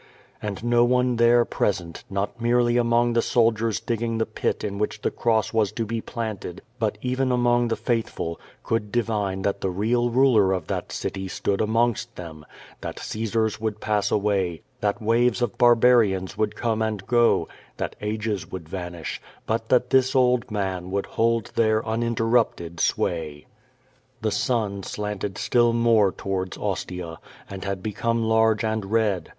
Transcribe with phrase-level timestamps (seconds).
[0.41, 5.03] And no one there present, not merely among the soldiers digging the pit in which
[5.03, 9.69] the cross was to be planted, but even among the faithful, could divine that the
[9.69, 12.47] real ruler of that city stood amongst them;
[12.81, 17.47] that Caesars would pass away, that waves of barbarians would come and go,
[17.77, 23.45] that ages would vanish, but that this old man would hold there uninterrupted sway.
[24.23, 29.29] The sun slanted still more towards Ostia, and had become large and red.